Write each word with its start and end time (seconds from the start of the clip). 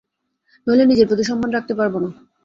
নইলে 0.67 0.83
নিজের 0.85 1.07
প্রতি 1.09 1.23
সম্মান 1.23 1.49
রাখতে 1.53 1.73
পারব 1.79 1.93
না। 2.03 2.09